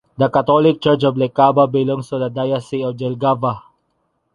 The 0.17 0.29
Catholic 0.29 0.81
church 0.81 1.03
of 1.03 1.13
Iecava 1.13 1.71
belongs 1.71 2.09
to 2.09 2.17
the 2.17 2.29
diocese 2.29 2.83
of 2.83 2.97
Jelgava. 2.97 3.61